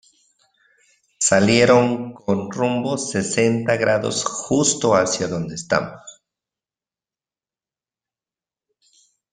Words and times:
salieron 1.19 2.13
con 2.15 2.49
rumbo 2.49 2.97
sesenta 2.97 3.77
grados, 3.77 4.23
justo 4.25 4.95
hacia 4.95 5.27
donde 5.27 5.53
estamos. 5.53 6.01